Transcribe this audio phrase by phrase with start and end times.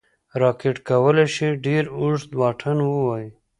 [0.41, 3.29] راکټ کولی شي ډېر اوږد واټن ووايي